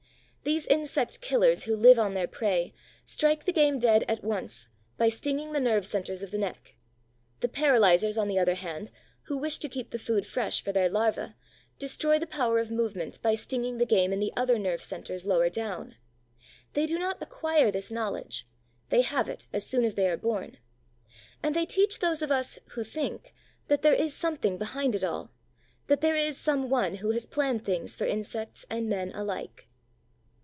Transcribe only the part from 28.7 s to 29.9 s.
and men alike.